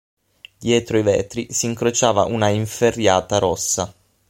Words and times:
Dietro 0.57 0.97
i 0.97 1.03
vetri 1.03 1.51
s'incrociava 1.53 2.23
una 2.23 2.47
inferriata 2.47 3.37
rossa. 3.37 3.93